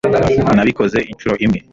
[0.55, 1.59] nabikoze inshuro imwe